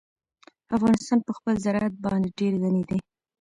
افغانستان 0.75 1.19
په 1.27 1.31
خپل 1.37 1.53
زراعت 1.65 1.93
باندې 2.05 2.29
ډېر 2.39 2.53
غني 2.61 2.83
دی. 2.89 2.99